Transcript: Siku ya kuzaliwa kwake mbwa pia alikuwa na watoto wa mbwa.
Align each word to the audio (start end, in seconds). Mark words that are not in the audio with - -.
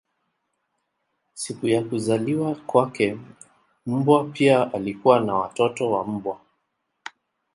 Siku 1.33 1.67
ya 1.67 1.83
kuzaliwa 1.83 2.55
kwake 2.55 3.17
mbwa 3.85 4.23
pia 4.23 4.73
alikuwa 4.73 5.19
na 5.19 5.35
watoto 5.35 5.91
wa 5.91 6.03
mbwa. 6.05 6.39